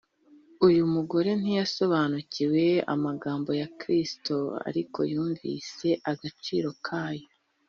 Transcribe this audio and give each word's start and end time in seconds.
Uyu 0.67 0.83
mugore 0.93 1.29
ntiyasobanukiwe 1.41 2.63
n’amagambo 2.87 3.49
ya 3.61 3.67
Kristo, 3.79 4.35
ariko 4.69 4.99
yumvise 5.13 5.87
agaciro 6.11 6.69
kayo. 6.87 7.27